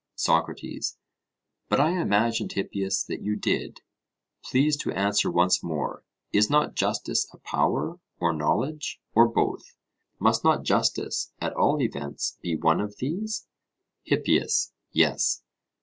SOCRATES: 0.15 0.97
But 1.69 1.79
I 1.79 1.91
imagined, 1.91 2.53
Hippias, 2.53 3.03
that 3.05 3.21
you 3.21 3.35
did. 3.35 3.81
Please 4.43 4.75
to 4.77 4.91
answer 4.91 5.29
once 5.29 5.61
more: 5.63 6.03
Is 6.33 6.49
not 6.49 6.73
justice 6.73 7.29
a 7.31 7.37
power, 7.37 7.99
or 8.19 8.33
knowledge, 8.33 8.99
or 9.13 9.27
both? 9.29 9.77
Must 10.17 10.43
not 10.43 10.63
justice, 10.63 11.33
at 11.39 11.53
all 11.53 11.79
events, 11.79 12.39
be 12.41 12.55
one 12.55 12.81
of 12.81 12.97
these? 12.97 13.45
HIPPIAS: 14.05 14.73
Yes. 14.91 15.43